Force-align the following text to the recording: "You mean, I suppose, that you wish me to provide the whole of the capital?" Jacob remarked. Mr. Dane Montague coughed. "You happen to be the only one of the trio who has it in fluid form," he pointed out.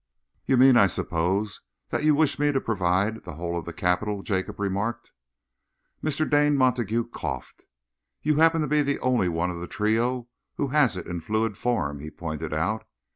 "You 0.47 0.57
mean, 0.57 0.77
I 0.77 0.87
suppose, 0.87 1.61
that 1.89 2.03
you 2.03 2.15
wish 2.15 2.39
me 2.39 2.51
to 2.51 2.59
provide 2.59 3.23
the 3.23 3.33
whole 3.35 3.55
of 3.55 3.65
the 3.65 3.71
capital?" 3.71 4.23
Jacob 4.23 4.59
remarked. 4.59 5.11
Mr. 6.03 6.27
Dane 6.27 6.55
Montague 6.57 7.09
coughed. 7.09 7.67
"You 8.23 8.37
happen 8.37 8.61
to 8.61 8.67
be 8.67 8.81
the 8.81 8.99
only 9.01 9.29
one 9.29 9.51
of 9.51 9.59
the 9.59 9.67
trio 9.67 10.27
who 10.55 10.69
has 10.69 10.97
it 10.97 11.05
in 11.05 11.21
fluid 11.21 11.55
form," 11.55 11.99
he 11.99 12.09
pointed 12.09 12.51
out. 12.51 12.83